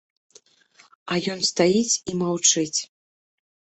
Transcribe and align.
А 1.11 1.19
ён 1.33 1.39
стаіць 1.51 1.99
і 2.13 2.19
маўчыць. 2.23 2.79